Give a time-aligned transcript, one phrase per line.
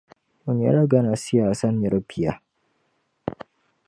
[0.47, 2.33] O nyɛla Ghana siyaasa nira bia,